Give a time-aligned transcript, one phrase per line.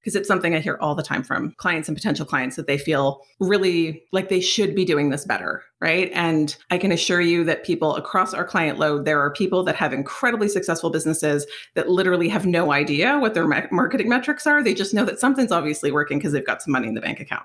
[0.00, 2.78] because it's something I hear all the time from clients and potential clients that they
[2.78, 6.10] feel really like they should be doing this better, right?
[6.14, 9.76] And I can assure you that people across our client load, there are people that
[9.76, 14.62] have incredibly successful businesses that literally have no idea what their marketing metrics are.
[14.62, 17.20] They just know that something's obviously working because they've got some money in the bank
[17.20, 17.44] account.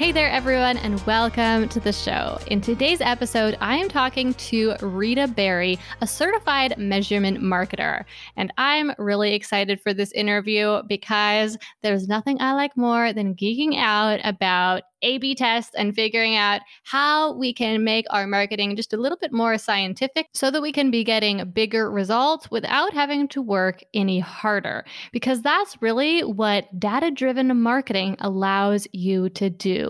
[0.00, 2.38] Hey there, everyone, and welcome to the show.
[2.46, 8.06] In today's episode, I am talking to Rita Barry, a certified measurement marketer.
[8.34, 13.76] And I'm really excited for this interview because there's nothing I like more than geeking
[13.76, 18.92] out about a B tests and figuring out how we can make our marketing just
[18.92, 23.28] a little bit more scientific so that we can be getting bigger results without having
[23.28, 24.84] to work any harder.
[25.12, 29.89] Because that's really what data driven marketing allows you to do.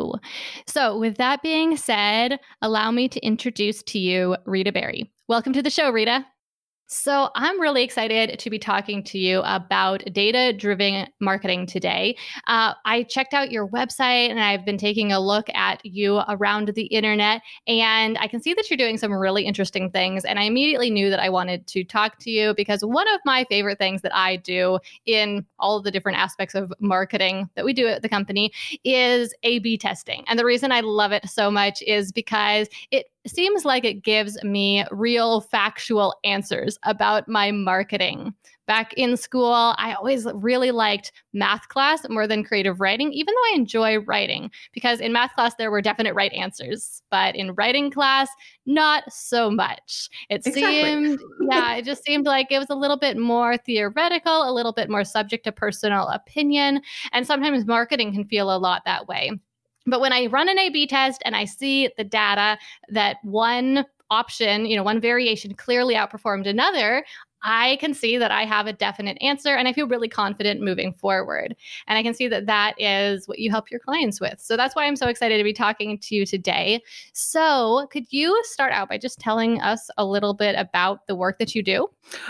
[0.66, 5.10] So, with that being said, allow me to introduce to you Rita Barry.
[5.28, 6.26] Welcome to the show, Rita.
[6.92, 12.16] So, I'm really excited to be talking to you about data driven marketing today.
[12.48, 16.70] Uh, I checked out your website and I've been taking a look at you around
[16.74, 20.24] the internet, and I can see that you're doing some really interesting things.
[20.24, 23.44] And I immediately knew that I wanted to talk to you because one of my
[23.44, 27.72] favorite things that I do in all of the different aspects of marketing that we
[27.72, 28.50] do at the company
[28.82, 30.24] is A B testing.
[30.26, 34.42] And the reason I love it so much is because it seems like it gives
[34.42, 38.34] me real factual answers about my marketing.
[38.66, 43.52] Back in school, I always really liked math class more than creative writing, even though
[43.52, 47.02] I enjoy writing, because in math class, there were definite right answers.
[47.10, 48.28] But in writing class,
[48.66, 50.08] not so much.
[50.28, 50.82] It exactly.
[50.82, 51.18] seemed,
[51.50, 54.88] yeah, it just seemed like it was a little bit more theoretical, a little bit
[54.88, 56.80] more subject to personal opinion.
[57.10, 59.32] And sometimes marketing can feel a lot that way.
[59.86, 62.58] But when I run an A B test and I see the data
[62.88, 67.04] that one option, you know, one variation clearly outperformed another,
[67.42, 70.92] I can see that I have a definite answer and I feel really confident moving
[70.92, 71.56] forward.
[71.86, 74.40] And I can see that that is what you help your clients with.
[74.40, 76.82] So that's why I'm so excited to be talking to you today.
[77.12, 81.38] So, could you start out by just telling us a little bit about the work
[81.38, 81.88] that you do?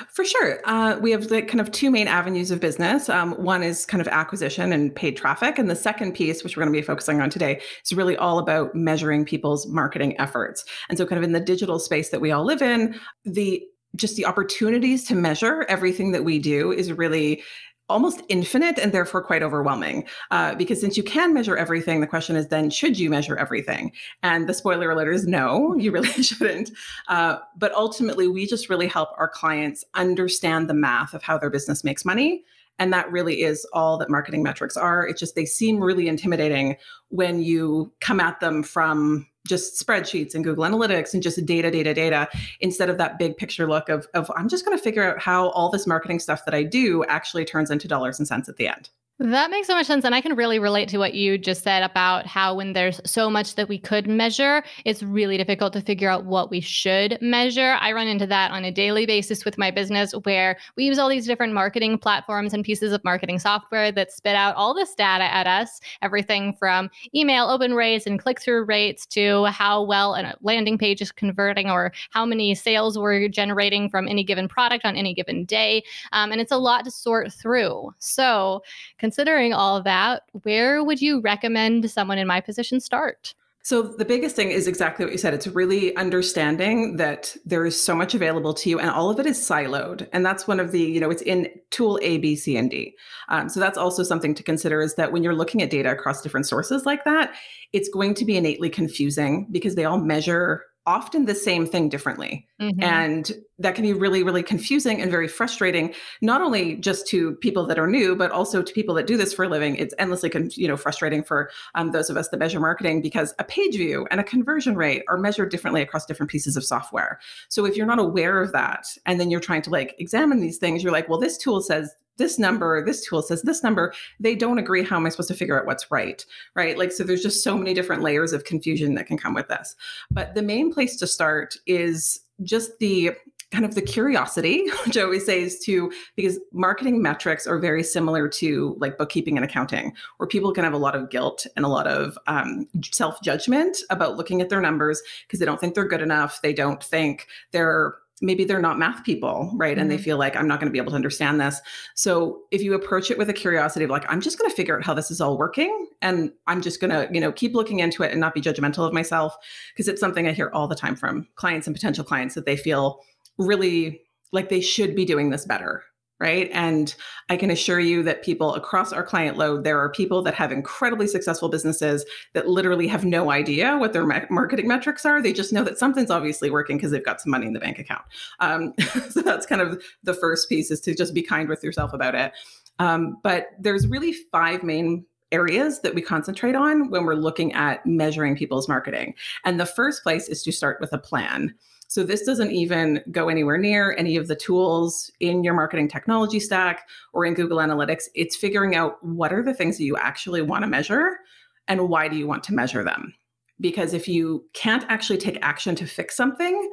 [0.08, 0.60] For sure.
[0.64, 3.08] Uh, we have the kind of two main avenues of business.
[3.08, 5.58] Um, one is kind of acquisition and paid traffic.
[5.58, 8.38] And the second piece, which we're going to be focusing on today, is really all
[8.38, 10.64] about measuring people's marketing efforts.
[10.88, 13.62] And so, kind of in the digital space that we all live in, the
[13.96, 17.42] just the opportunities to measure everything that we do is really
[17.90, 20.06] almost infinite and therefore quite overwhelming.
[20.30, 23.92] Uh, because since you can measure everything, the question is then should you measure everything?
[24.22, 26.70] And the spoiler alert is no, you really shouldn't.
[27.08, 31.50] Uh, but ultimately, we just really help our clients understand the math of how their
[31.50, 32.44] business makes money.
[32.80, 35.06] And that really is all that marketing metrics are.
[35.06, 36.76] It's just they seem really intimidating
[37.10, 41.94] when you come at them from just spreadsheets and Google Analytics and just data, data,
[41.94, 42.28] data,
[42.60, 45.50] instead of that big picture look of, of I'm just going to figure out how
[45.50, 48.68] all this marketing stuff that I do actually turns into dollars and cents at the
[48.68, 48.90] end.
[49.22, 50.06] That makes so much sense.
[50.06, 53.28] And I can really relate to what you just said about how when there's so
[53.28, 57.76] much that we could measure, it's really difficult to figure out what we should measure.
[57.80, 61.10] I run into that on a daily basis with my business where we use all
[61.10, 65.24] these different marketing platforms and pieces of marketing software that spit out all this data
[65.24, 70.34] at us everything from email open rates and click through rates to how well a
[70.40, 74.96] landing page is converting or how many sales we're generating from any given product on
[74.96, 75.84] any given day.
[76.12, 77.94] Um, and it's a lot to sort through.
[77.98, 78.62] So,
[79.10, 83.34] considering all of that, where would you recommend someone in my position start?
[83.62, 85.34] So, the biggest thing is exactly what you said.
[85.34, 89.26] It's really understanding that there is so much available to you and all of it
[89.26, 90.08] is siloed.
[90.12, 92.94] And that's one of the, you know, it's in tool A, B, C, and D.
[93.28, 96.22] Um, so, that's also something to consider is that when you're looking at data across
[96.22, 97.34] different sources like that,
[97.72, 102.46] it's going to be innately confusing because they all measure often the same thing differently.
[102.60, 102.82] Mm-hmm.
[102.82, 107.66] And that can be really, really confusing and very frustrating, not only just to people
[107.66, 109.76] that are new, but also to people that do this for a living.
[109.76, 113.44] It's endlessly, you know, frustrating for um, those of us that measure marketing because a
[113.44, 117.20] page view and a conversion rate are measured differently across different pieces of software.
[117.48, 120.58] So if you're not aware of that, and then you're trying to like examine these
[120.58, 124.34] things, you're like, well, this tool says this number, this tool says this number, they
[124.34, 124.84] don't agree.
[124.84, 126.24] How am I supposed to figure out what's right?
[126.54, 126.76] Right.
[126.76, 129.74] Like, so there's just so many different layers of confusion that can come with this.
[130.10, 133.12] But the main place to start is just the
[133.50, 137.82] kind of the curiosity, which I always say is to because marketing metrics are very
[137.82, 141.64] similar to like bookkeeping and accounting, where people can have a lot of guilt and
[141.64, 145.74] a lot of um, self judgment about looking at their numbers because they don't think
[145.74, 146.40] they're good enough.
[146.42, 149.72] They don't think they're maybe they're not math people, right?
[149.72, 149.80] Mm-hmm.
[149.80, 150.04] And they mm-hmm.
[150.04, 151.60] feel like I'm not going to be able to understand this.
[151.94, 154.76] So if you approach it with a curiosity of like, I'm just going to figure
[154.76, 157.80] out how this is all working and I'm just going to, you know, keep looking
[157.80, 159.36] into it and not be judgmental of myself
[159.72, 162.56] because it's something I hear all the time from clients and potential clients that they
[162.56, 163.00] feel
[163.40, 164.02] really
[164.32, 165.82] like they should be doing this better
[166.20, 166.50] right?
[166.52, 166.94] And
[167.30, 170.52] I can assure you that people across our client load, there are people that have
[170.52, 172.04] incredibly successful businesses
[172.34, 175.22] that literally have no idea what their marketing metrics are.
[175.22, 177.78] They just know that something's obviously working because they've got some money in the bank
[177.78, 178.04] account.
[178.38, 178.74] Um,
[179.08, 182.14] so that's kind of the first piece is to just be kind with yourself about
[182.14, 182.32] it.
[182.78, 187.86] Um, but there's really five main areas that we concentrate on when we're looking at
[187.86, 189.14] measuring people's marketing.
[189.44, 191.54] And the first place is to start with a plan.
[191.90, 196.38] So this doesn't even go anywhere near any of the tools in your marketing technology
[196.38, 198.04] stack or in Google Analytics.
[198.14, 201.18] It's figuring out what are the things that you actually want to measure
[201.66, 203.12] and why do you want to measure them?
[203.60, 206.70] Because if you can't actually take action to fix something,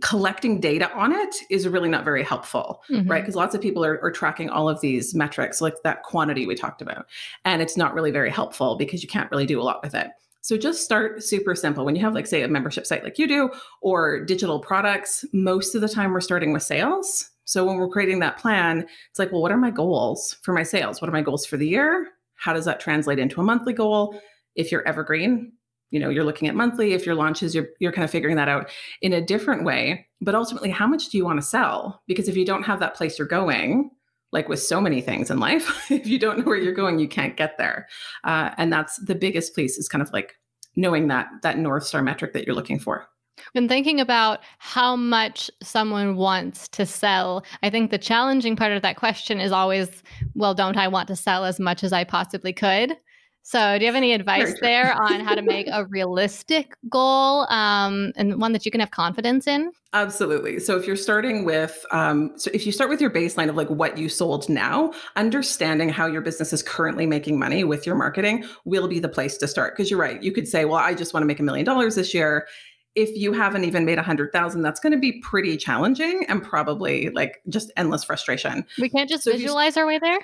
[0.00, 3.08] collecting data on it is really not very helpful, mm-hmm.
[3.08, 3.22] right?
[3.22, 6.56] Because lots of people are, are, tracking all of these metrics, like that quantity we
[6.56, 7.06] talked about.
[7.44, 10.08] And it's not really very helpful because you can't really do a lot with it.
[10.42, 11.84] So just start super simple.
[11.84, 13.50] When you have, like, say, a membership site like you do
[13.80, 17.30] or digital products, most of the time we're starting with sales.
[17.44, 20.62] So when we're creating that plan, it's like, well, what are my goals for my
[20.64, 21.00] sales?
[21.00, 22.08] What are my goals for the year?
[22.34, 24.20] How does that translate into a monthly goal?
[24.54, 25.52] If you're evergreen,
[25.90, 26.92] you know, you're looking at monthly.
[26.92, 30.08] If your launches, you're you're kind of figuring that out in a different way.
[30.20, 32.02] But ultimately, how much do you want to sell?
[32.08, 33.90] Because if you don't have that place you're going,
[34.32, 37.08] like with so many things in life, if you don't know where you're going, you
[37.08, 37.88] can't get there.
[38.24, 40.34] Uh, and that's the biggest piece is kind of like
[40.74, 43.06] knowing that that North Star metric that you're looking for.
[43.52, 48.82] When thinking about how much someone wants to sell, I think the challenging part of
[48.82, 50.02] that question is always,
[50.34, 52.96] well, don't I want to sell as much as I possibly could?
[53.44, 58.12] So, do you have any advice there on how to make a realistic goal um,
[58.16, 59.72] and one that you can have confidence in?
[59.94, 60.60] Absolutely.
[60.60, 63.68] So, if you're starting with, um, so if you start with your baseline of like
[63.68, 68.44] what you sold now, understanding how your business is currently making money with your marketing
[68.64, 69.76] will be the place to start.
[69.76, 70.22] Because you're right.
[70.22, 72.46] You could say, well, I just want to make a million dollars this year
[72.94, 76.42] if you haven't even made a hundred thousand, that's going to be pretty challenging and
[76.42, 78.66] probably like just endless frustration.
[78.78, 80.18] We can't just so visualize you, our way there.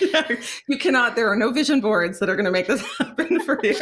[0.68, 1.16] you cannot.
[1.16, 3.76] There are no vision boards that are going to make this happen for you.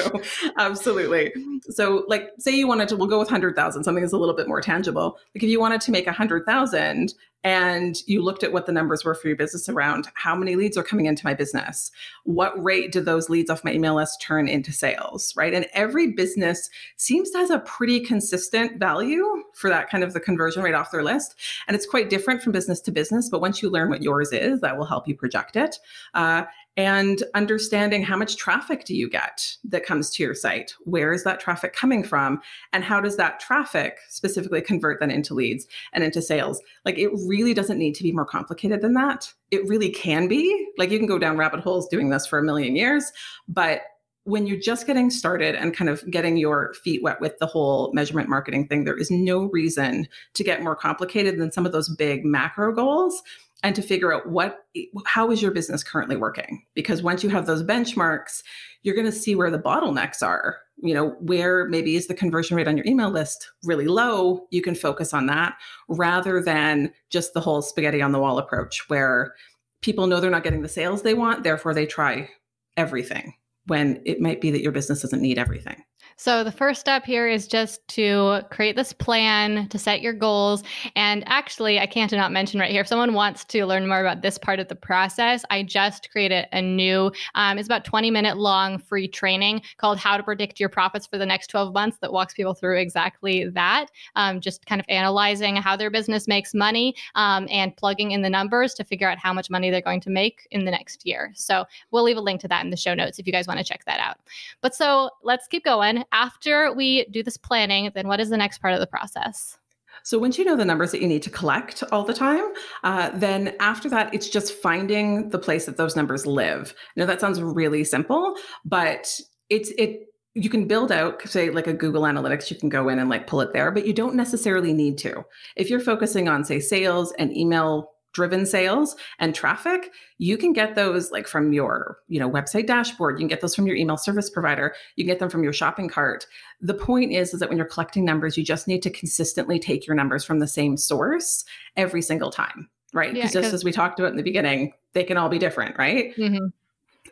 [0.58, 1.32] Absolutely.
[1.68, 3.84] So, like, say you wanted to, we'll go with hundred thousand.
[3.84, 5.18] Something is a little bit more tangible.
[5.34, 8.72] Like, if you wanted to make a hundred thousand and you looked at what the
[8.72, 11.90] numbers were for your business around how many leads are coming into my business.
[12.24, 15.54] What rate do those leads off my email list turn into sales right?
[15.54, 20.20] And every business seems to has a pretty consistent value for that kind of the
[20.20, 21.36] conversion rate off their list.
[21.66, 24.60] And it's quite different from business to business but once you learn what yours is
[24.60, 25.78] that will help you project it.
[26.14, 26.44] Uh,
[26.80, 30.74] and understanding how much traffic do you get that comes to your site?
[30.84, 32.40] Where is that traffic coming from?
[32.72, 36.60] And how does that traffic specifically convert then into leads and into sales?
[36.84, 39.32] Like it really doesn't need to be more complicated than that.
[39.50, 40.68] It really can be.
[40.78, 43.12] Like you can go down rabbit holes doing this for a million years
[43.48, 43.82] but
[44.24, 47.90] when you're just getting started and kind of getting your feet wet with the whole
[47.94, 51.88] measurement marketing thing, there is no reason to get more complicated than some of those
[51.88, 53.22] big macro goals
[53.62, 54.64] and to figure out what
[55.06, 56.64] how is your business currently working?
[56.74, 58.42] Because once you have those benchmarks
[58.82, 60.56] you're going to see where the bottlenecks are.
[60.82, 64.46] You know where maybe is the conversion rate on your email list really low?
[64.50, 65.56] You can focus on that
[65.88, 69.34] rather than just the whole spaghetti on the wall approach where
[69.82, 72.28] people know they're not getting the sales they want therefore they try
[72.76, 73.34] everything
[73.66, 75.82] when it might be that your business doesn't need everything
[76.20, 80.62] so, the first step here is just to create this plan, to set your goals.
[80.94, 84.20] And actually, I can't not mention right here if someone wants to learn more about
[84.20, 88.36] this part of the process, I just created a new, um, it's about 20 minute
[88.36, 92.12] long free training called How to Predict Your Profits for the Next 12 Months that
[92.12, 93.86] walks people through exactly that.
[94.14, 98.28] Um, just kind of analyzing how their business makes money um, and plugging in the
[98.28, 101.32] numbers to figure out how much money they're going to make in the next year.
[101.34, 103.56] So, we'll leave a link to that in the show notes if you guys want
[103.56, 104.18] to check that out.
[104.60, 108.58] But so let's keep going after we do this planning, then what is the next
[108.58, 109.56] part of the process?
[110.02, 112.44] So once you know the numbers that you need to collect all the time,
[112.84, 116.74] uh, then after that, it's just finding the place that those numbers live.
[116.96, 121.66] I know that sounds really simple, but it's it you can build out say like
[121.66, 124.14] a google analytics you can go in and like pull it there but you don't
[124.14, 125.24] necessarily need to
[125.56, 129.90] if you're focusing on say sales and email driven sales and traffic
[130.20, 133.16] you can get those like from your you know website dashboard.
[133.16, 134.74] You can get those from your email service provider.
[134.96, 136.26] You can get them from your shopping cart.
[136.60, 139.86] The point is is that when you're collecting numbers you just need to consistently take
[139.86, 141.44] your numbers from the same source
[141.76, 143.14] every single time right?
[143.14, 145.78] Because yeah, just as we talked about in the beginning they can all be different
[145.78, 146.14] right?
[146.16, 146.46] Mm-hmm.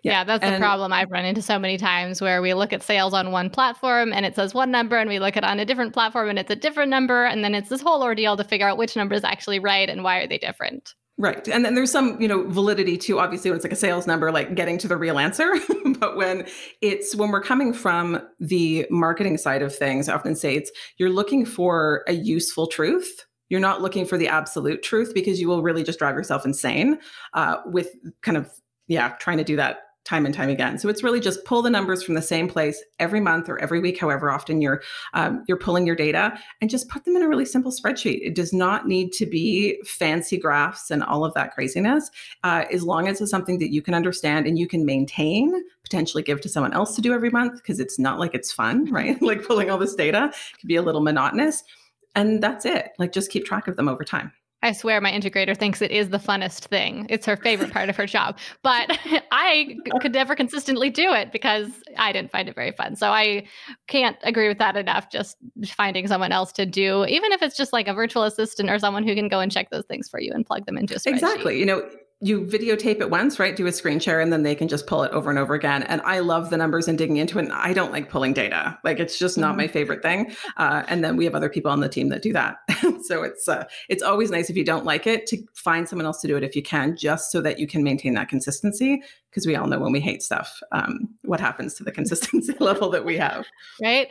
[0.02, 2.72] Yeah, yeah that's and, the problem I've run into so many times where we look
[2.72, 5.60] at sales on one platform and it says one number, and we look at on
[5.60, 7.24] a different platform and it's a different number.
[7.24, 10.02] And then it's this whole ordeal to figure out which number is actually right and
[10.04, 10.94] why are they different.
[11.20, 11.48] Right.
[11.48, 14.30] And then there's some, you know, validity to obviously when it's like a sales number,
[14.30, 15.52] like getting to the real answer.
[15.98, 16.46] but when
[16.80, 21.10] it's when we're coming from the marketing side of things, I often say it's you're
[21.10, 23.26] looking for a useful truth.
[23.48, 26.98] You're not looking for the absolute truth because you will really just drive yourself insane
[27.34, 27.88] uh, with
[28.22, 28.48] kind of,
[28.86, 30.78] yeah, trying to do that time and time again.
[30.78, 33.78] So it's really just pull the numbers from the same place every month or every
[33.78, 34.80] week, however often you're
[35.12, 38.20] um, you're pulling your data, and just put them in a really simple spreadsheet.
[38.22, 42.10] It does not need to be fancy graphs and all of that craziness.
[42.42, 46.22] Uh, as long as it's something that you can understand and you can maintain, potentially
[46.22, 49.20] give to someone else to do every month because it's not like it's fun, right?
[49.30, 51.62] like pulling all this data can be a little monotonous.
[52.14, 52.92] And that's it.
[52.98, 54.32] Like just keep track of them over time.
[54.62, 57.06] I swear my integrator thinks it is the funnest thing.
[57.08, 58.38] It's her favorite part of her job.
[58.62, 58.98] But
[59.30, 62.96] I could never consistently do it because I didn't find it very fun.
[62.96, 63.46] So I
[63.86, 65.10] can't agree with that enough.
[65.10, 65.36] Just
[65.66, 69.06] finding someone else to do, even if it's just like a virtual assistant or someone
[69.06, 71.12] who can go and check those things for you and plug them into a spreadsheet.
[71.12, 71.58] Exactly.
[71.60, 71.88] You know,
[72.20, 73.54] you videotape it once, right?
[73.54, 75.84] Do a screen share and then they can just pull it over and over again.
[75.84, 77.44] And I love the numbers and digging into it.
[77.44, 78.76] And I don't like pulling data.
[78.82, 79.58] Like it's just not mm-hmm.
[79.58, 80.34] my favorite thing.
[80.56, 82.56] Uh, and then we have other people on the team that do that.
[83.04, 86.20] so it's uh, it's always nice if you don't like it to find someone else
[86.22, 89.00] to do it if you can, just so that you can maintain that consistency.
[89.30, 92.90] Because we all know when we hate stuff, um, what happens to the consistency level
[92.90, 93.46] that we have.
[93.80, 94.10] Right.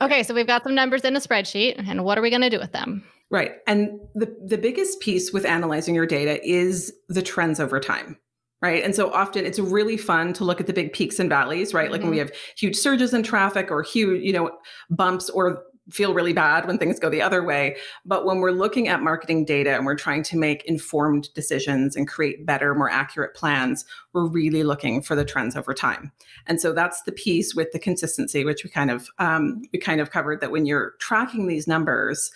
[0.00, 0.22] Okay.
[0.22, 2.58] So we've got some numbers in a spreadsheet, and what are we going to do
[2.58, 3.04] with them?
[3.32, 3.52] Right.
[3.66, 8.18] And the, the biggest piece with analyzing your data is the trends over time.
[8.60, 8.84] Right.
[8.84, 11.90] And so often it's really fun to look at the big peaks and valleys, right?
[11.90, 12.10] Like mm-hmm.
[12.10, 12.28] when we mm-hmm.
[12.28, 14.52] have huge surges in traffic or huge, you know,
[14.90, 17.76] bumps or feel really bad when things go the other way.
[18.04, 22.06] But when we're looking at marketing data and we're trying to make informed decisions and
[22.06, 26.12] create better, more accurate plans, we're really looking for the trends over time.
[26.46, 30.00] And so that's the piece with the consistency, which we kind of um, we kind
[30.00, 32.30] of covered that when you're tracking these numbers,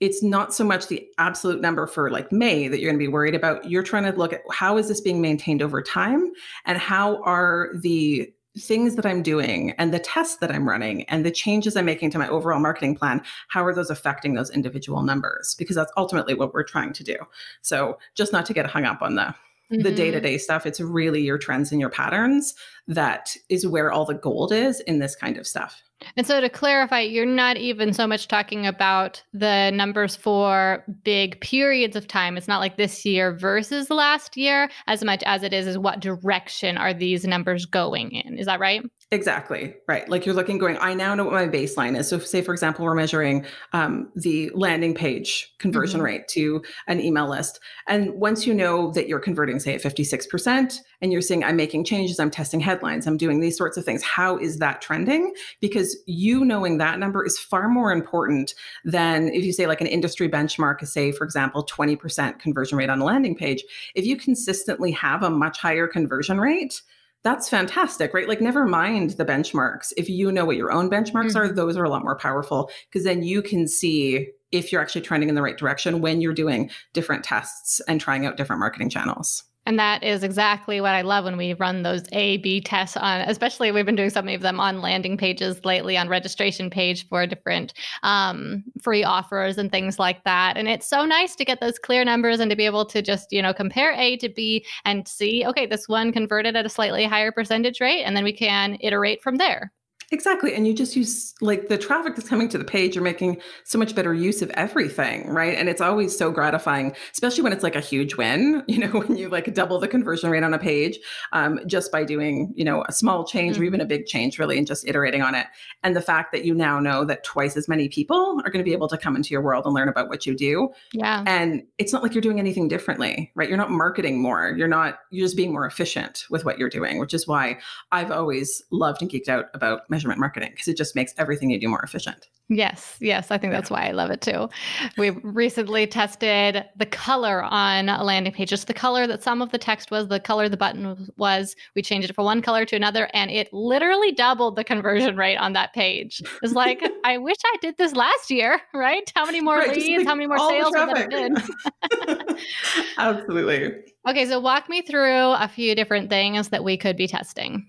[0.00, 3.12] it's not so much the absolute number for like May that you're going to be
[3.12, 3.68] worried about.
[3.68, 6.32] You're trying to look at how is this being maintained over time
[6.64, 11.24] and how are the things that I'm doing and the tests that I'm running and
[11.24, 15.02] the changes I'm making to my overall marketing plan, how are those affecting those individual
[15.02, 15.54] numbers?
[15.58, 17.16] Because that's ultimately what we're trying to do.
[17.62, 19.34] So just not to get hung up on the
[19.72, 19.82] mm-hmm.
[19.82, 22.54] the day-to-day stuff, it's really your trends and your patterns
[22.86, 25.82] that is where all the gold is in this kind of stuff.
[26.16, 31.40] And so to clarify, you're not even so much talking about the numbers for big
[31.40, 32.36] periods of time.
[32.36, 36.00] It's not like this year versus last year as much as it is is what
[36.00, 38.38] direction are these numbers going in.
[38.38, 38.82] Is that right?
[39.10, 39.74] Exactly.
[39.86, 40.06] Right.
[40.06, 42.08] Like you're looking, going, I now know what my baseline is.
[42.08, 46.04] So, say, for example, we're measuring um, the landing page conversion mm-hmm.
[46.04, 47.58] rate to an email list.
[47.86, 51.84] And once you know that you're converting, say, at 56%, and you're saying, I'm making
[51.84, 55.32] changes, I'm testing headlines, I'm doing these sorts of things, how is that trending?
[55.62, 58.52] Because you knowing that number is far more important
[58.84, 62.90] than if you say, like, an industry benchmark is, say, for example, 20% conversion rate
[62.90, 63.64] on a landing page.
[63.94, 66.82] If you consistently have a much higher conversion rate,
[67.24, 68.28] that's fantastic, right?
[68.28, 69.92] Like, never mind the benchmarks.
[69.96, 71.38] If you know what your own benchmarks mm-hmm.
[71.38, 75.02] are, those are a lot more powerful because then you can see if you're actually
[75.02, 78.88] trending in the right direction when you're doing different tests and trying out different marketing
[78.88, 79.44] channels.
[79.68, 83.20] And that is exactly what I love when we run those A B tests on,
[83.20, 87.26] especially we've been doing some of them on landing pages lately on registration page for
[87.26, 90.56] different um, free offers and things like that.
[90.56, 93.30] And it's so nice to get those clear numbers and to be able to just,
[93.30, 97.04] you know, compare A to B and see, okay, this one converted at a slightly
[97.04, 98.04] higher percentage rate.
[98.04, 99.70] And then we can iterate from there.
[100.10, 100.54] Exactly.
[100.54, 103.78] And you just use like the traffic that's coming to the page, you're making so
[103.78, 105.54] much better use of everything, right?
[105.54, 109.18] And it's always so gratifying, especially when it's like a huge win, you know, when
[109.18, 110.98] you like double the conversion rate on a page
[111.32, 113.62] um, just by doing, you know, a small change mm-hmm.
[113.62, 115.46] or even a big change, really, and just iterating on it.
[115.82, 118.68] And the fact that you now know that twice as many people are going to
[118.68, 120.70] be able to come into your world and learn about what you do.
[120.92, 121.22] Yeah.
[121.26, 123.48] And it's not like you're doing anything differently, right?
[123.48, 124.54] You're not marketing more.
[124.56, 127.58] You're not, you're just being more efficient with what you're doing, which is why
[127.92, 131.58] I've always loved and geeked out about measurement marketing because it just makes everything you
[131.58, 132.28] do more efficient.
[132.48, 134.48] Yes, yes, I think that's why I love it too.
[134.96, 139.50] We recently tested the color on a landing page, just the color that some of
[139.50, 141.56] the text was, the color the button was.
[141.74, 145.36] We changed it from one color to another, and it literally doubled the conversion rate
[145.36, 146.22] on that page.
[146.42, 149.12] It's like, I wish I did this last year, right?
[149.16, 152.38] How many more right, leads, how many more sales would that?
[152.98, 153.74] Absolutely.
[154.08, 157.68] Okay, so walk me through a few different things that we could be testing.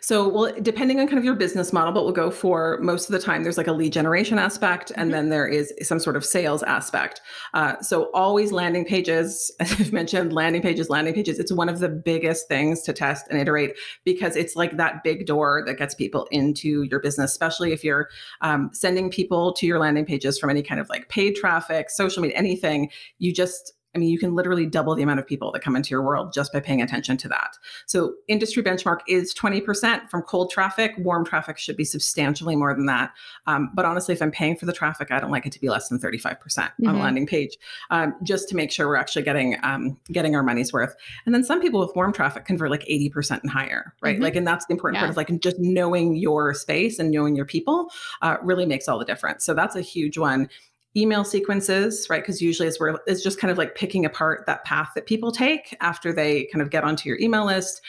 [0.00, 3.12] So, well, depending on kind of your business model, but we'll go for most of
[3.12, 5.10] the time, there's like a lead generation aspect, and mm-hmm.
[5.12, 7.20] then there is some sort of sales aspect.
[7.54, 11.38] Uh, so, always landing pages, as I've mentioned, landing pages, landing pages.
[11.38, 15.26] It's one of the biggest things to test and iterate because it's like that big
[15.26, 18.08] door that gets people into your business, especially if you're
[18.40, 22.22] um, sending people to your landing pages from any kind of like paid traffic, social
[22.22, 22.90] media, anything.
[23.18, 25.90] You just I mean, you can literally double the amount of people that come into
[25.90, 27.56] your world just by paying attention to that.
[27.86, 30.92] So, industry benchmark is 20% from cold traffic.
[30.98, 33.12] Warm traffic should be substantially more than that.
[33.46, 35.68] Um, but honestly, if I'm paying for the traffic, I don't like it to be
[35.68, 37.04] less than 35% mm hmm on a mm-hmm.
[37.04, 37.58] landing page,
[37.90, 40.94] um, just to make sure we're actually getting um, getting our money's worth.
[41.26, 44.14] And then some people with warm traffic convert like 80% and higher, right?
[44.14, 44.22] Mm-hmm.
[44.22, 45.00] Like, and that's the important yeah.
[45.00, 47.90] part of like just knowing your space and knowing your people
[48.22, 49.44] uh, really makes all the difference.
[49.44, 50.48] So that's a huge one
[50.96, 52.22] email sequences, right?
[52.22, 55.30] Because usually it's where it's just kind of like picking apart that path that people
[55.30, 57.80] take after they kind of get onto your email list,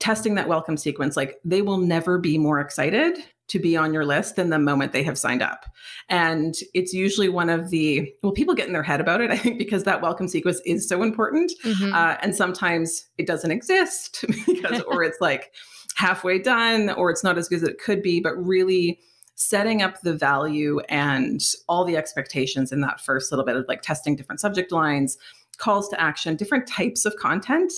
[0.00, 1.16] testing that welcome sequence.
[1.16, 4.92] Like they will never be more excited to be on your list than the moment
[4.92, 5.66] they have signed up.
[6.08, 9.36] And it's usually one of the, well, people get in their head about it, I
[9.36, 11.52] think, because that welcome sequence is so important.
[11.62, 11.92] Mm-hmm.
[11.92, 15.52] Uh, and sometimes it doesn't exist because, or it's like
[15.94, 18.98] halfway done, or it's not as good as it could be, but really
[19.34, 23.82] setting up the value and all the expectations in that first little bit of like
[23.82, 25.18] testing different subject lines,
[25.58, 27.72] calls to action, different types of content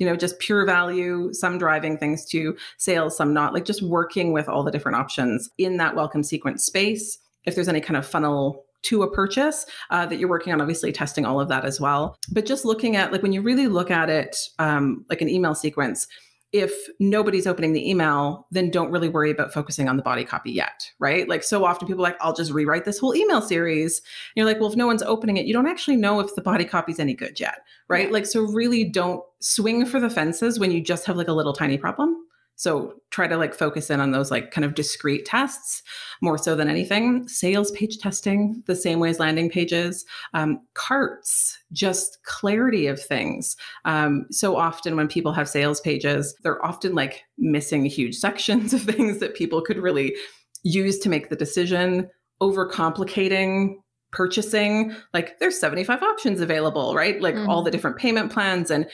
[0.00, 4.32] you know just pure value some driving things to sales some not like just working
[4.32, 7.18] with all the different options in that welcome sequence space.
[7.44, 10.90] If there's any kind of funnel to a purchase uh, that you're working on obviously
[10.90, 12.16] testing all of that as well.
[12.32, 15.54] But just looking at like when you really look at it um, like an email
[15.54, 16.06] sequence
[16.52, 20.50] if nobody's opening the email, then don't really worry about focusing on the body copy
[20.50, 21.28] yet, right?
[21.28, 23.98] Like so often people like, I'll just rewrite this whole email series.
[23.98, 26.42] And you're like, well, if no one's opening it, you don't actually know if the
[26.42, 28.08] body copy is any good yet, right?
[28.08, 28.12] Yeah.
[28.12, 31.52] Like so really don't swing for the fences when you just have like a little
[31.52, 32.16] tiny problem.
[32.60, 35.82] So try to like focus in on those like kind of discrete tests
[36.20, 37.26] more so than anything.
[37.26, 43.56] Sales page testing, the same way as landing pages, um, carts, just clarity of things.
[43.86, 48.82] Um, so often when people have sales pages, they're often like missing huge sections of
[48.82, 50.14] things that people could really
[50.62, 52.10] use to make the decision,
[52.42, 53.76] overcomplicating
[54.12, 57.48] purchasing like there's 75 options available right like mm-hmm.
[57.48, 58.88] all the different payment plans and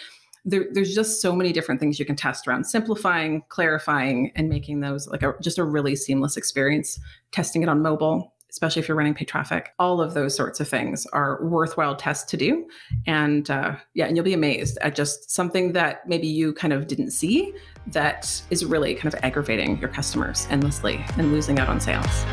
[0.47, 4.81] there, there's just so many different things you can test around simplifying, clarifying, and making
[4.81, 6.99] those like a, just a really seamless experience.
[7.33, 9.75] Testing it on mobile, especially if you're running paid traffic.
[9.81, 12.67] All of those sorts of things are worthwhile tests to do.
[13.07, 16.87] And uh, yeah, and you'll be amazed at just something that maybe you kind of
[16.87, 17.53] didn't see
[17.89, 22.25] that is really kind of aggravating your customers endlessly and losing out on sales.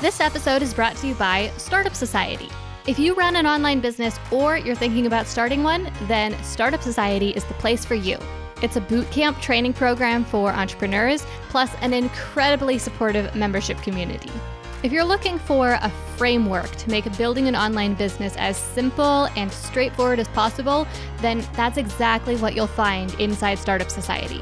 [0.00, 2.48] This episode is brought to you by Startup Society.
[2.84, 7.30] If you run an online business or you're thinking about starting one, then Startup Society
[7.30, 8.18] is the place for you.
[8.60, 14.32] It's a bootcamp training program for entrepreneurs, plus an incredibly supportive membership community.
[14.82, 19.52] If you're looking for a framework to make building an online business as simple and
[19.52, 24.40] straightforward as possible, then that's exactly what you'll find inside Startup Society.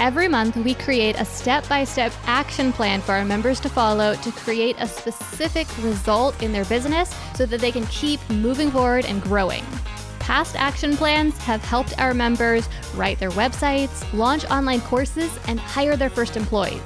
[0.00, 4.14] Every month, we create a step by step action plan for our members to follow
[4.14, 9.04] to create a specific result in their business so that they can keep moving forward
[9.04, 9.62] and growing.
[10.18, 15.96] Past action plans have helped our members write their websites, launch online courses, and hire
[15.96, 16.80] their first employees.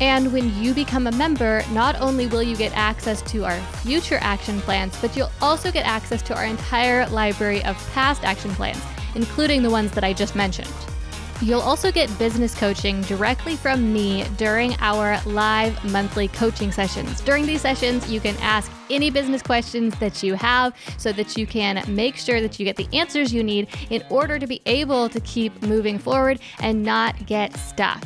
[0.00, 4.18] And when you become a member, not only will you get access to our future
[4.20, 8.82] action plans, but you'll also get access to our entire library of past action plans,
[9.14, 10.74] including the ones that I just mentioned.
[11.40, 17.20] You'll also get business coaching directly from me during our live monthly coaching sessions.
[17.20, 21.46] During these sessions, you can ask any business questions that you have so that you
[21.46, 25.08] can make sure that you get the answers you need in order to be able
[25.08, 28.04] to keep moving forward and not get stuck.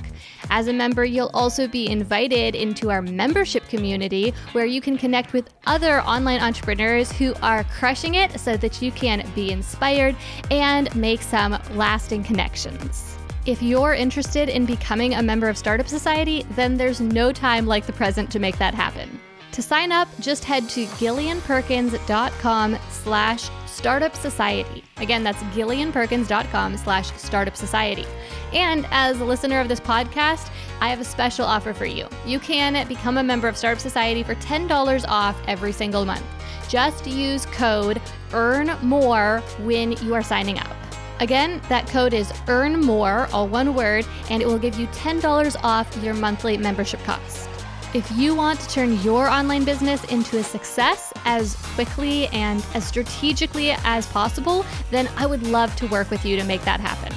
[0.50, 5.32] As a member, you'll also be invited into our membership community where you can connect
[5.32, 10.14] with other online entrepreneurs who are crushing it so that you can be inspired
[10.50, 13.16] and make some lasting connections.
[13.44, 17.86] If you're interested in becoming a member of Startup Society, then there's no time like
[17.86, 19.18] the present to make that happen.
[19.50, 24.84] To sign up, just head to gillianperkins.com slash startup society.
[24.98, 28.06] Again, that's gillianperkins.com slash startup society.
[28.52, 30.48] And as a listener of this podcast,
[30.80, 32.06] I have a special offer for you.
[32.24, 36.24] You can become a member of Startup Society for $10 off every single month.
[36.68, 38.00] Just use code
[38.32, 40.81] EARN MORE when you are signing up.
[41.22, 45.56] Again, that code is EARN MORE, all one word, and it will give you $10
[45.62, 47.48] off your monthly membership cost.
[47.94, 52.84] If you want to turn your online business into a success as quickly and as
[52.84, 57.16] strategically as possible, then I would love to work with you to make that happen.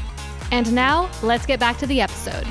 [0.52, 2.46] And now, let's get back to the episode.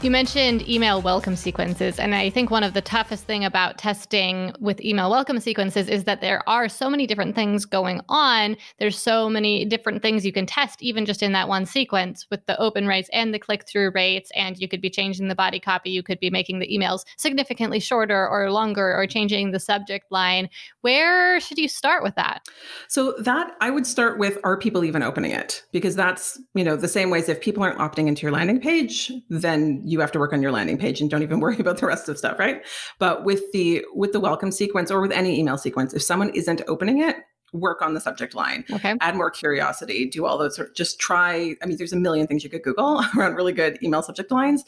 [0.00, 4.52] You mentioned email welcome sequences, and I think one of the toughest thing about testing
[4.60, 8.56] with email welcome sequences is that there are so many different things going on.
[8.78, 12.46] There's so many different things you can test, even just in that one sequence, with
[12.46, 14.30] the open rates and the click through rates.
[14.36, 17.80] And you could be changing the body copy, you could be making the emails significantly
[17.80, 20.48] shorter or longer, or changing the subject line.
[20.82, 22.46] Where should you start with that?
[22.86, 25.64] So that I would start with: Are people even opening it?
[25.72, 29.10] Because that's you know the same ways if people aren't opting into your landing page,
[29.28, 31.86] then you have to work on your landing page and don't even worry about the
[31.86, 32.64] rest of stuff, right?
[32.98, 36.62] But with the with the welcome sequence or with any email sequence, if someone isn't
[36.68, 37.16] opening it,
[37.52, 41.66] work on the subject line okay add more curiosity do all those just try i
[41.66, 44.64] mean there's a million things you could google around really good email subject lines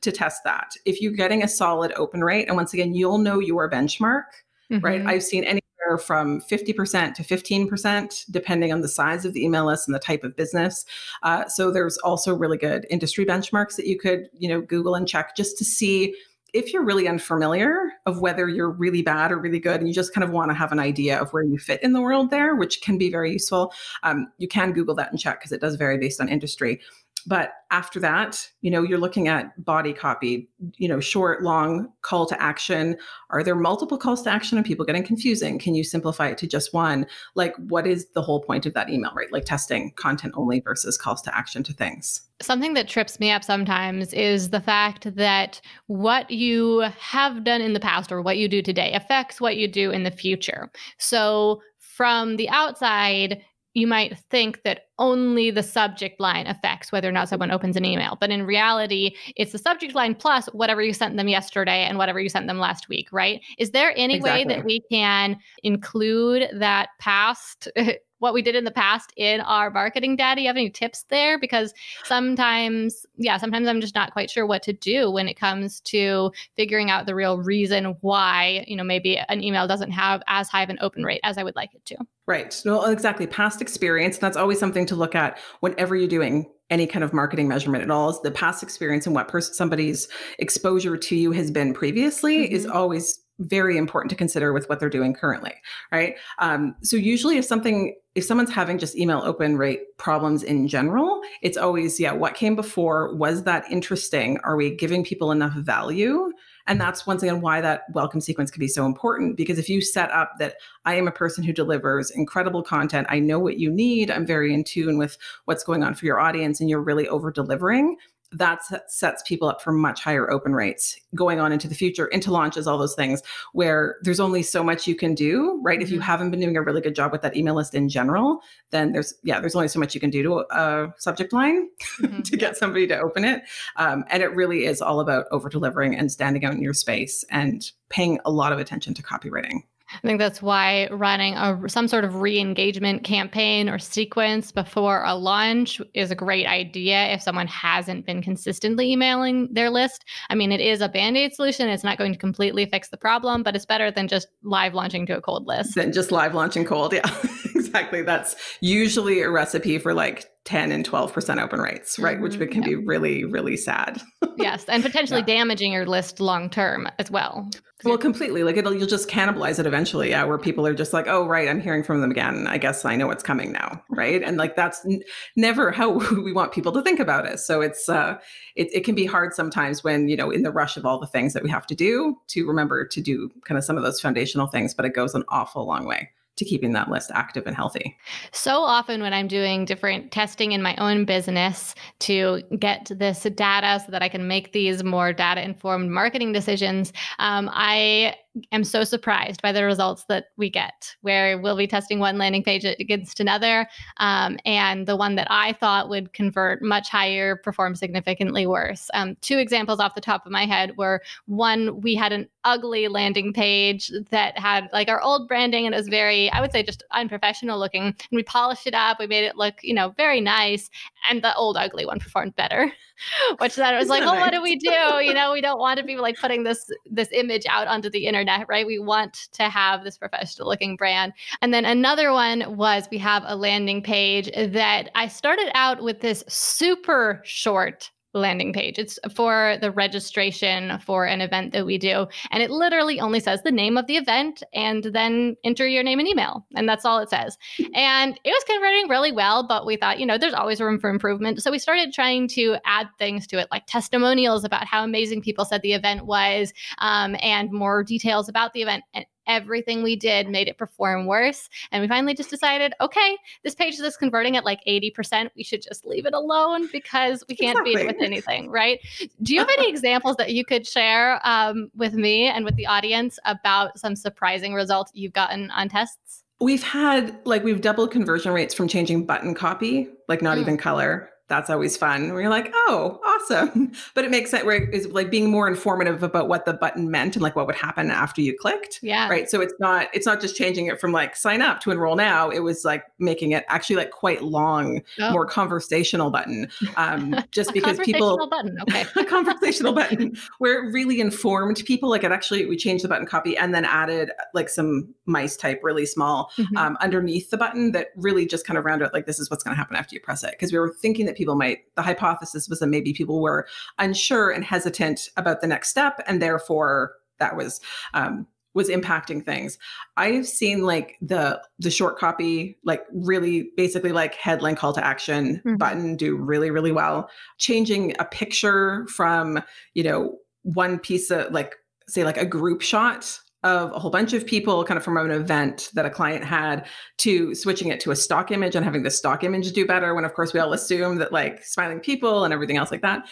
[0.00, 3.38] to test that if you're getting a solid open rate and once again you'll know
[3.38, 4.24] your benchmark
[4.68, 4.84] mm-hmm.
[4.84, 5.60] right i've seen any
[5.98, 10.24] from 50% to 15%, depending on the size of the email list and the type
[10.24, 10.84] of business.
[11.22, 15.08] Uh, so there's also really good industry benchmarks that you could, you know, Google and
[15.08, 16.14] check just to see
[16.54, 20.14] if you're really unfamiliar of whether you're really bad or really good and you just
[20.14, 22.54] kind of want to have an idea of where you fit in the world there
[22.54, 23.72] which can be very useful
[24.04, 26.80] um, you can google that and check because it does vary based on industry
[27.26, 32.26] but after that, you know, you're looking at body copy, you know, short, long call
[32.26, 32.96] to action.
[33.30, 35.58] Are there multiple calls to action and people getting confusing?
[35.58, 37.06] Can you simplify it to just one?
[37.34, 39.32] Like, what is the whole point of that email, right?
[39.32, 42.20] Like testing content only versus calls to action to things.
[42.40, 47.72] Something that trips me up sometimes is the fact that what you have done in
[47.72, 50.70] the past or what you do today affects what you do in the future.
[50.98, 53.40] So, from the outside,
[53.74, 57.84] you might think that only the subject line affects whether or not someone opens an
[57.84, 58.16] email.
[58.20, 62.20] But in reality, it's the subject line plus whatever you sent them yesterday and whatever
[62.20, 63.40] you sent them last week, right?
[63.58, 64.44] Is there any exactly.
[64.46, 67.68] way that we can include that past
[68.24, 70.40] what we did in the past in our marketing data?
[70.40, 71.38] You have any tips there?
[71.38, 75.80] Because sometimes, yeah, sometimes I'm just not quite sure what to do when it comes
[75.80, 80.48] to figuring out the real reason why, you know, maybe an email doesn't have as
[80.48, 81.98] high of an open rate as I would like it to.
[82.26, 82.58] Right.
[82.64, 83.26] No, exactly.
[83.26, 84.16] Past experience.
[84.16, 87.90] That's always something to look at whenever you're doing any kind of marketing measurement at
[87.90, 90.08] all is the past experience and what person somebody's
[90.38, 92.54] exposure to you has been previously mm-hmm.
[92.54, 95.54] is always very important to consider with what they're doing currently
[95.92, 96.16] right?
[96.38, 101.20] Um, so usually if something if someone's having just email open rate problems in general
[101.42, 104.38] it's always yeah what came before was that interesting?
[104.44, 106.32] Are we giving people enough value?
[106.66, 109.82] And that's once again why that welcome sequence can be so important because if you
[109.82, 113.70] set up that I am a person who delivers incredible content, I know what you
[113.70, 117.06] need, I'm very in tune with what's going on for your audience, and you're really
[117.08, 117.96] over delivering,
[118.34, 122.30] that sets people up for much higher open rates going on into the future, into
[122.30, 125.78] launches, all those things where there's only so much you can do, right?
[125.78, 125.82] Mm-hmm.
[125.82, 126.04] If you mm-hmm.
[126.04, 129.14] haven't been doing a really good job with that email list in general, then there's,
[129.22, 131.68] yeah, there's only so much you can do to a subject line
[132.00, 132.22] mm-hmm.
[132.22, 133.42] to get somebody to open it.
[133.76, 137.24] Um, and it really is all about over delivering and standing out in your space
[137.30, 139.60] and paying a lot of attention to copywriting.
[139.92, 145.04] I think that's why running a, some sort of re engagement campaign or sequence before
[145.04, 150.04] a launch is a great idea if someone hasn't been consistently emailing their list.
[150.30, 151.68] I mean, it is a band aid solution.
[151.68, 155.06] It's not going to completely fix the problem, but it's better than just live launching
[155.06, 155.74] to a cold list.
[155.74, 156.92] Than just live launching cold.
[156.92, 157.08] Yeah,
[157.74, 158.02] exactly.
[158.02, 162.16] That's usually a recipe for like 10 and 12% open rates, right?
[162.16, 162.68] Mm-hmm, Which can yeah.
[162.68, 164.00] be really, really sad.
[164.36, 164.64] yes.
[164.68, 165.38] And potentially yeah.
[165.38, 167.48] damaging your list long term as well.
[167.82, 168.44] Well, completely.
[168.44, 170.10] Like it'll, you'll just cannibalize it eventually.
[170.10, 170.24] Yeah.
[170.24, 172.46] Where people are just like, oh, right, I'm hearing from them again.
[172.46, 173.82] I guess I know what's coming now.
[173.90, 174.22] Right.
[174.22, 175.02] And like that's n-
[175.34, 177.40] never how we want people to think about it.
[177.40, 178.18] So it's, uh,
[178.54, 181.06] it, it can be hard sometimes when, you know, in the rush of all the
[181.06, 184.00] things that we have to do to remember to do kind of some of those
[184.00, 187.56] foundational things, but it goes an awful long way to keeping that list active and
[187.56, 187.96] healthy.
[188.32, 193.82] So often, when I'm doing different testing in my own business to get this data
[193.84, 198.16] so that I can make these more data informed marketing decisions, um, I
[198.52, 202.42] am so surprised by the results that we get, where we'll be testing one landing
[202.42, 203.66] page against another.
[203.98, 208.90] Um, and the one that I thought would convert much higher performed significantly worse.
[208.94, 212.88] Um, two examples off the top of my head were one, we had an ugly
[212.88, 216.62] landing page that had like our old branding and it was very, I would say,
[216.62, 217.84] just unprofessional looking.
[217.84, 220.70] And we polished it up, we made it look, you know, very nice.
[221.08, 222.72] And the old ugly one performed better.
[223.38, 224.22] Which then it was like, well, nice?
[224.22, 224.70] what do we do?
[225.02, 228.06] You know, we don't want to be like putting this this image out onto the
[228.06, 228.66] internet, right?
[228.66, 231.12] We want to have this professional looking brand.
[231.40, 236.00] And then another one was we have a landing page that I started out with
[236.00, 238.78] this super short landing page.
[238.78, 242.06] It's for the registration for an event that we do.
[242.30, 245.98] And it literally only says the name of the event and then enter your name
[245.98, 246.46] and email.
[246.54, 247.36] And that's all it says.
[247.74, 250.90] And it was converting really well, but we thought, you know, there's always room for
[250.90, 251.42] improvement.
[251.42, 255.44] So we started trying to add things to it, like testimonials about how amazing people
[255.44, 258.84] said the event was um, and more details about the event.
[258.94, 261.48] And everything we did made it perform worse.
[261.72, 265.30] And we finally just decided, okay, this page is just converting at like 80%.
[265.36, 267.74] We should just leave it alone because we can't exactly.
[267.74, 268.80] beat it with anything, right?
[269.22, 272.66] Do you have any examples that you could share um, with me and with the
[272.66, 276.24] audience about some surprising results you've gotten on tests?
[276.40, 280.42] We've had like we've doubled conversion rates from changing button copy, like not mm.
[280.42, 282.12] even color, that's always fun.
[282.12, 283.72] We're like, oh, awesome.
[283.94, 287.16] But it makes sense where it's like being more informative about what the button meant
[287.16, 288.80] and like what would happen after you clicked.
[288.82, 289.08] Yeah.
[289.08, 289.28] Right.
[289.28, 292.30] So it's not it's not just changing it from like sign up to enroll now.
[292.30, 295.12] It was like making it actually like quite long, oh.
[295.12, 296.50] more conversational button.
[296.76, 298.58] Um, just because people button.
[298.62, 298.84] Okay.
[298.96, 301.90] a conversational button where it really informed people.
[301.90, 305.60] Like it actually we changed the button copy and then added like some mice type
[305.62, 306.56] really small mm-hmm.
[306.56, 309.54] um, underneath the button that really just kind of rounded like this is what's going
[309.54, 310.32] to happen after you press it.
[310.32, 313.46] Because we were thinking that that people might, the hypothesis was that maybe people were
[313.78, 316.00] unsure and hesitant about the next step.
[316.06, 317.60] And therefore, that was,
[317.94, 319.58] um, was impacting things.
[319.96, 325.36] I've seen like the the short copy like really basically like headline call to action
[325.38, 325.56] mm-hmm.
[325.56, 327.10] button do really really well.
[327.38, 329.42] Changing a picture from,
[329.74, 331.56] you know, one piece of like
[331.88, 335.10] say like a group shot of a whole bunch of people kind of from an
[335.10, 336.66] event that a client had
[336.98, 340.04] to switching it to a stock image and having the stock image do better when
[340.04, 343.06] of course we all assume that like smiling people and everything else like that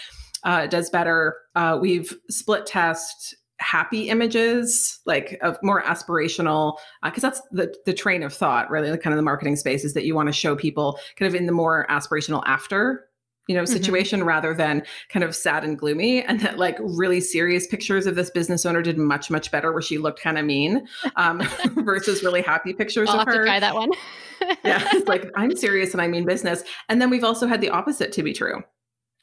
[0.44, 1.36] uh, does better.
[1.54, 7.92] Uh, we've split test happy images like of more aspirational because uh, that's the the
[7.92, 10.32] train of thought really the kind of the marketing space is that you want to
[10.32, 13.06] show people kind of in the more aspirational after
[13.52, 13.72] you know, mm-hmm.
[13.72, 14.28] situation mm-hmm.
[14.28, 16.22] rather than kind of sad and gloomy.
[16.22, 19.82] And that like really serious pictures of this business owner did much, much better where
[19.82, 21.46] she looked kind of mean um,
[21.84, 23.42] versus really happy pictures I'll of have her.
[23.42, 23.90] To try that one.
[24.64, 24.82] yeah.
[24.94, 26.64] It's like, I'm serious and I mean business.
[26.88, 28.62] And then we've also had the opposite to be true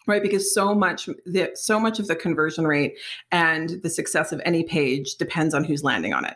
[0.08, 2.98] right because so much the so much of the conversion rate
[3.32, 6.36] and the success of any page depends on who's landing on it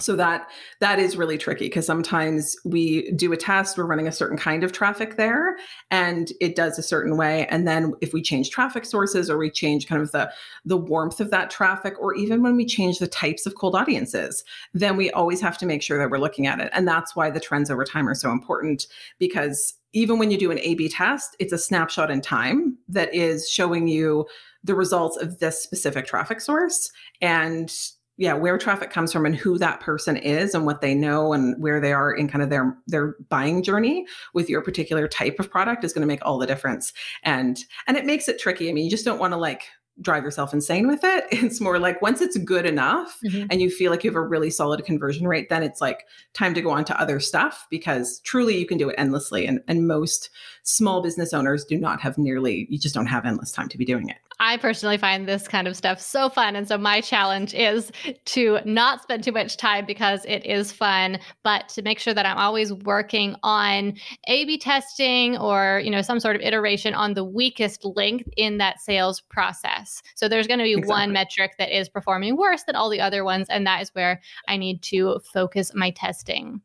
[0.00, 0.48] so that
[0.80, 4.64] that is really tricky because sometimes we do a test we're running a certain kind
[4.64, 5.56] of traffic there
[5.90, 9.50] and it does a certain way and then if we change traffic sources or we
[9.50, 10.30] change kind of the
[10.64, 14.44] the warmth of that traffic or even when we change the types of cold audiences
[14.74, 17.30] then we always have to make sure that we're looking at it and that's why
[17.30, 18.86] the trends over time are so important
[19.18, 23.12] because even when you do an A B test, it's a snapshot in time that
[23.12, 24.26] is showing you
[24.62, 26.90] the results of this specific traffic source.
[27.20, 27.72] And
[28.20, 31.60] yeah where traffic comes from and who that person is and what they know and
[31.60, 35.50] where they are in kind of their their buying journey with your particular type of
[35.50, 36.92] product is going to make all the difference
[37.24, 39.64] and and it makes it tricky i mean you just don't want to like
[40.00, 41.24] drive yourself insane with it.
[41.32, 43.46] It's more like once it's good enough mm-hmm.
[43.50, 46.54] and you feel like you have a really solid conversion rate, then it's like time
[46.54, 49.46] to go on to other stuff because truly you can do it endlessly.
[49.46, 50.30] And, and most
[50.62, 53.84] small business owners do not have nearly, you just don't have endless time to be
[53.84, 54.16] doing it.
[54.40, 56.56] I personally find this kind of stuff so fun.
[56.56, 57.92] And so my challenge is
[58.24, 62.24] to not spend too much time because it is fun, but to make sure that
[62.24, 63.94] I'm always working on
[64.26, 68.56] A B testing or, you know, some sort of iteration on the weakest link in
[68.58, 70.02] that sales process.
[70.14, 70.90] So there's going to be exactly.
[70.90, 73.46] one metric that is performing worse than all the other ones.
[73.50, 76.62] And that is where I need to focus my testing.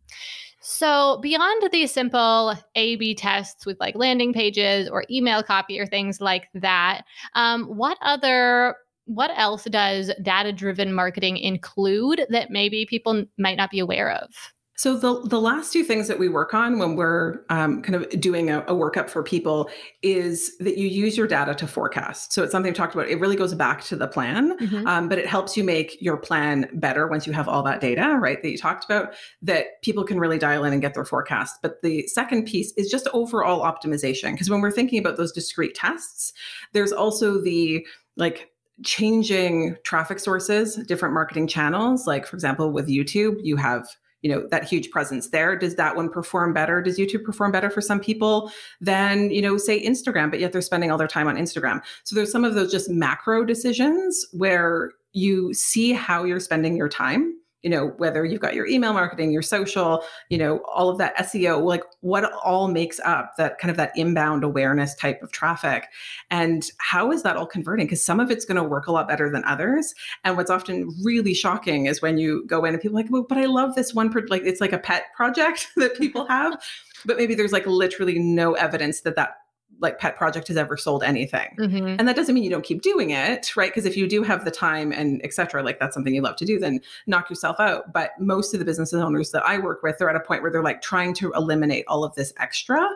[0.68, 5.86] So, beyond these simple A B tests with like landing pages or email copy or
[5.86, 7.04] things like that,
[7.36, 8.76] um, what other
[9.06, 14.55] what else does data driven marketing include that maybe people might not be aware of?
[14.78, 18.10] So the the last two things that we work on when we're um, kind of
[18.20, 19.70] doing a, a, workup for people
[20.02, 22.34] is that you use your data to forecast.
[22.34, 23.08] So it's something we talked about.
[23.08, 24.86] It really goes back to the plan, mm-hmm.
[24.86, 28.18] um, but it helps you make your plan better once you have all that data,
[28.20, 28.42] right?
[28.42, 31.56] That you talked about that people can really dial in and get their forecast.
[31.62, 35.76] But the second piece is just overall optimization because when we're thinking about those discrete
[35.76, 36.34] tests,
[36.74, 38.52] there's also the like
[38.84, 42.06] changing traffic sources, different marketing channels.
[42.06, 43.88] Like for example, with YouTube, you have
[44.26, 45.56] you know that huge presence there.
[45.56, 46.82] Does that one perform better?
[46.82, 50.64] Does youtube perform better for some people than you know say instagram but yet they're
[50.64, 51.80] spending all their time on instagram?
[52.06, 56.90] So there's some of those just macro decisions where you see how you're spending your
[56.90, 57.36] time
[57.66, 61.18] you know whether you've got your email marketing your social you know all of that
[61.18, 65.88] seo like what all makes up that kind of that inbound awareness type of traffic?
[66.30, 67.86] And how is that all converting?
[67.86, 69.94] Because some of it's going to work a lot better than others.
[70.24, 73.38] And what's often really shocking is when you go in and people like well, but
[73.38, 76.62] i love this one like it's like a pet project that people have.
[77.06, 79.38] But maybe there's like literally no evidence that that
[79.80, 81.56] like pet project has ever sold anything.
[81.60, 81.96] Mm-hmm.
[82.00, 83.70] And that doesn't mean you don't keep doing it, right?
[83.70, 86.46] Because if you do have the time and etc., like that's something you love to
[86.46, 87.92] do, then knock yourself out.
[87.94, 90.52] But most of the business owners that I work with, they're at a point where
[90.52, 92.88] they're like trying to eliminate all of this extra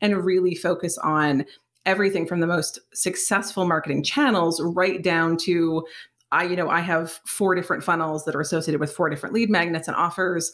[0.00, 1.44] and really focus on
[1.86, 5.84] everything from the most successful marketing channels right down to
[6.32, 9.50] I, you know, I have four different funnels that are associated with four different lead
[9.50, 10.52] magnets and offers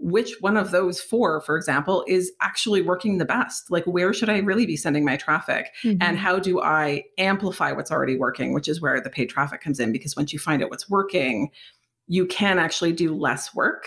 [0.00, 3.70] which one of those four, for example, is actually working the best?
[3.70, 5.68] Like, where should I really be sending my traffic?
[5.84, 5.98] Mm-hmm.
[6.00, 9.78] And how do I amplify what's already working, which is where the paid traffic comes
[9.78, 9.92] in?
[9.92, 11.50] Because once you find out what's working,
[12.06, 13.86] you can actually do less work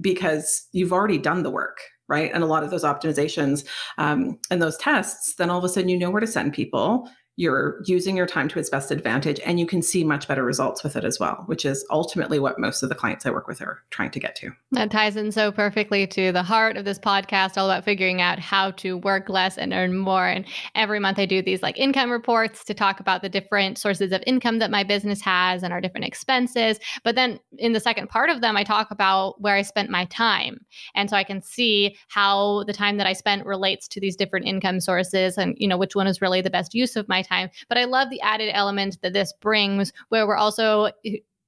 [0.00, 2.30] because you've already done the work, right?
[2.34, 3.64] And a lot of those optimizations
[3.98, 7.08] um, and those tests, then all of a sudden you know where to send people
[7.42, 10.84] you're using your time to its best advantage and you can see much better results
[10.84, 13.60] with it as well which is ultimately what most of the clients i work with
[13.60, 14.50] are trying to get to.
[14.70, 18.38] That ties in so perfectly to the heart of this podcast all about figuring out
[18.38, 20.26] how to work less and earn more.
[20.26, 24.12] And every month i do these like income reports to talk about the different sources
[24.12, 26.78] of income that my business has and our different expenses.
[27.02, 30.04] But then in the second part of them i talk about where i spent my
[30.06, 30.64] time.
[30.94, 34.46] And so i can see how the time that i spent relates to these different
[34.46, 37.31] income sources and you know which one is really the best use of my time.
[37.68, 40.90] But I love the added element that this brings where we're also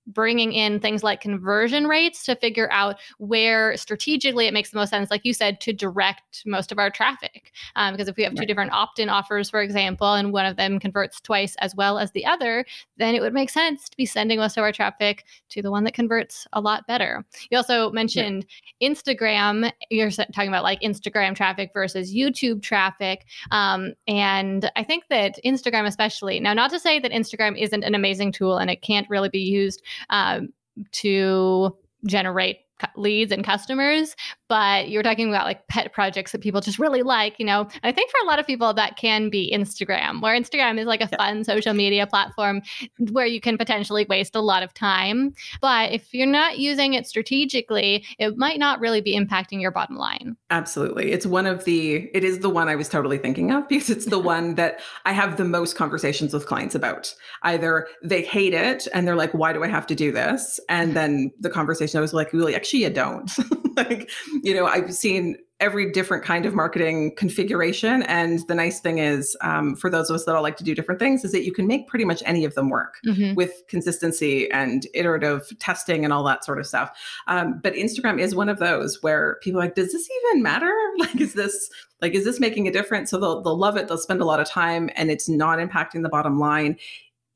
[0.06, 4.90] bringing in things like conversion rates to figure out where strategically it makes the most
[4.90, 7.52] sense, like you said, to direct most of our traffic.
[7.76, 8.40] Um, because if we have right.
[8.40, 11.98] two different opt in offers, for example, and one of them converts twice as well
[11.98, 12.64] as the other,
[12.98, 15.84] then it would make sense to be sending most of our traffic to the one
[15.84, 17.24] that converts a lot better.
[17.50, 18.46] You also mentioned
[18.80, 18.90] yeah.
[18.90, 19.70] Instagram.
[19.90, 23.24] You're talking about like Instagram traffic versus YouTube traffic.
[23.50, 27.94] Um, and I think that Instagram, especially, now, not to say that Instagram isn't an
[27.94, 30.52] amazing tool and it can't really be used um,
[30.92, 31.76] to
[32.06, 32.58] generate
[32.96, 34.16] leads and customers
[34.48, 37.60] but you're talking about like pet projects that people just really like you know?
[37.60, 40.86] And i think for a lot of people that can be instagram where instagram is
[40.86, 42.62] like a fun social media platform
[43.10, 45.34] where you can potentially waste a lot of time.
[45.60, 49.96] But if you're not using it strategically it might not really be impacting your bottom
[49.96, 50.36] line.
[50.50, 51.12] Absolutely.
[51.12, 54.06] It's one of the it is the one i was totally thinking of because it's
[54.06, 57.14] the one that i have the most conversations with clients about.
[57.42, 60.60] Either they hate it and they're like why do i have to do this?
[60.68, 60.94] And mm-hmm.
[60.94, 63.30] then the conversation i was like really actually you don't.
[63.76, 64.10] like,
[64.42, 68.02] you know, I've seen every different kind of marketing configuration.
[68.04, 70.74] And the nice thing is, um, for those of us that all like to do
[70.74, 73.34] different things, is that you can make pretty much any of them work mm-hmm.
[73.34, 76.90] with consistency and iterative testing and all that sort of stuff.
[77.26, 80.72] Um, but Instagram is one of those where people are like, does this even matter?
[80.96, 81.68] Like, is this
[82.00, 83.10] like is this making a difference?
[83.10, 83.88] So they'll they'll love it.
[83.88, 86.78] They'll spend a lot of time, and it's not impacting the bottom line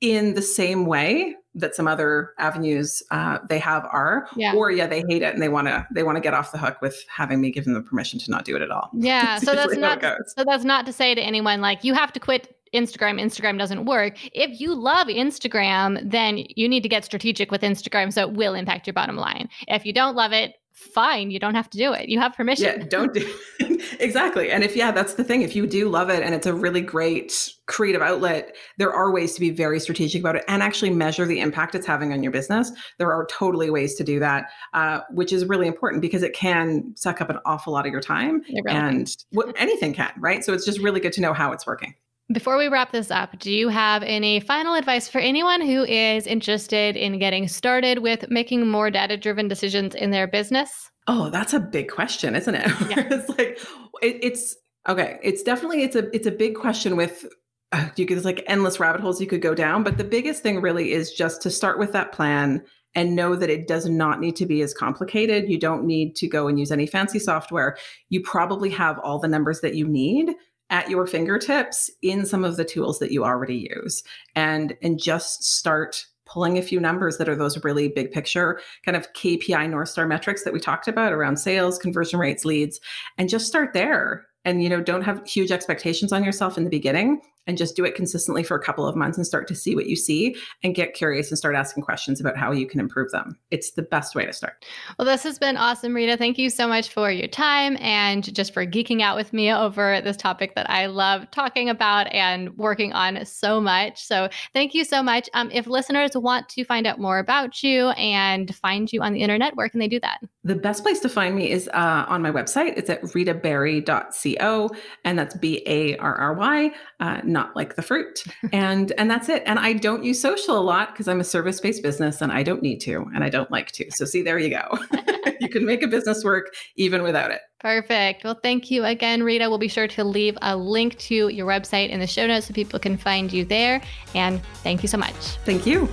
[0.01, 4.53] in the same way that some other avenues uh, they have are yeah.
[4.55, 6.59] or yeah they hate it and they want to they want to get off the
[6.59, 9.39] hook with having me give them the permission to not do it at all yeah
[9.39, 12.55] so that's not so that's not to say to anyone like you have to quit
[12.75, 14.19] Instagram, Instagram doesn't work.
[14.35, 18.55] If you love Instagram, then you need to get strategic with Instagram so it will
[18.55, 19.49] impact your bottom line.
[19.69, 22.09] If you don't love it, fine you don't have to do it.
[22.09, 22.65] You have permission.
[22.67, 23.35] Yeah don't do
[24.01, 26.55] exactly and if yeah that's the thing if you do love it and it's a
[26.55, 30.91] really great creative outlet there are ways to be very strategic about it and actually
[30.91, 32.73] measure the impact it's having on your business.
[32.99, 36.93] There are totally ways to do that uh, which is really important because it can
[36.97, 40.45] suck up an awful lot of your time really and what, anything can right?
[40.45, 41.95] So it's just really good to know how it's working
[42.33, 46.27] before we wrap this up, do you have any final advice for anyone who is
[46.27, 50.91] interested in getting started with making more data driven decisions in their business?
[51.07, 52.67] Oh, that's a big question, isn't it?
[52.91, 53.09] Yeah.
[53.11, 53.59] it's like
[54.03, 54.57] it, it's
[54.89, 55.19] okay.
[55.23, 57.25] It's definitely it's a it's a big question with
[57.73, 60.61] uh, you could like endless rabbit holes you could go down, but the biggest thing
[60.61, 62.63] really is just to start with that plan
[62.95, 65.49] and know that it does not need to be as complicated.
[65.49, 67.77] You don't need to go and use any fancy software.
[68.09, 70.35] You probably have all the numbers that you need
[70.71, 74.03] at your fingertips in some of the tools that you already use
[74.35, 78.97] and and just start pulling a few numbers that are those really big picture kind
[78.97, 82.81] of KPI North Star metrics that we talked about around sales, conversion rates, leads,
[83.17, 84.28] and just start there.
[84.49, 87.85] And you know, don't have huge expectations on yourself in the beginning and just do
[87.85, 90.75] it consistently for a couple of months and start to see what you see and
[90.75, 93.39] get curious and start asking questions about how you can improve them.
[93.51, 94.65] It's the best way to start.
[94.99, 96.17] Well, this has been awesome, Rita.
[96.17, 100.01] Thank you so much for your time and just for geeking out with me over
[100.03, 104.03] this topic that I love talking about and working on so much.
[104.03, 105.29] So, thank you so much.
[105.33, 109.23] Um, if listeners want to find out more about you and find you on the
[109.23, 110.21] internet, where can they do that?
[110.45, 112.75] The best place to find me is uh, on my website.
[112.77, 114.71] It's at ritabarry.ca O,
[115.05, 116.71] and that's B A R R Y,
[117.01, 118.25] uh, not like the fruit.
[118.53, 119.43] and and that's it.
[119.47, 122.43] And I don't use social a lot because I'm a service based business and I
[122.43, 123.91] don't need to and I don't like to.
[123.91, 124.79] So see, there you go.
[125.41, 127.41] you can make a business work even without it.
[127.61, 128.23] Perfect.
[128.23, 129.49] Well, thank you again, Rita.
[129.49, 132.55] We'll be sure to leave a link to your website in the show notes so
[132.55, 133.81] people can find you there.
[134.15, 135.15] And thank you so much.
[135.45, 135.89] Thank you.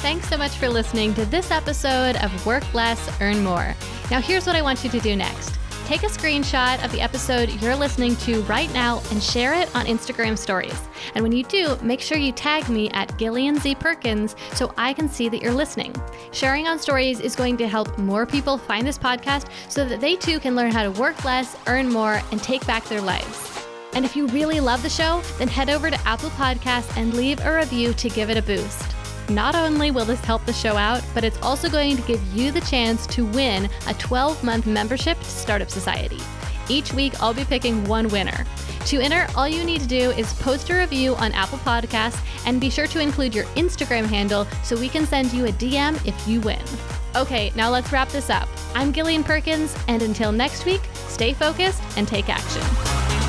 [0.00, 3.76] Thanks so much for listening to this episode of Work Less, Earn More.
[4.10, 5.59] Now, here's what I want you to do next
[5.90, 9.86] take a screenshot of the episode you're listening to right now and share it on
[9.86, 10.80] Instagram stories.
[11.16, 14.92] And when you do, make sure you tag me at Gillian Z Perkins so I
[14.92, 15.92] can see that you're listening.
[16.30, 20.14] Sharing on stories is going to help more people find this podcast so that they
[20.14, 23.66] too can learn how to work less, earn more, and take back their lives.
[23.92, 27.44] And if you really love the show, then head over to Apple Podcasts and leave
[27.44, 28.99] a review to give it a boost.
[29.30, 32.50] Not only will this help the show out, but it's also going to give you
[32.50, 36.18] the chance to win a 12 month membership to Startup Society.
[36.68, 38.44] Each week, I'll be picking one winner.
[38.86, 42.60] To enter, all you need to do is post a review on Apple Podcasts and
[42.60, 46.26] be sure to include your Instagram handle so we can send you a DM if
[46.26, 46.62] you win.
[47.14, 48.48] Okay, now let's wrap this up.
[48.74, 53.19] I'm Gillian Perkins, and until next week, stay focused and take action.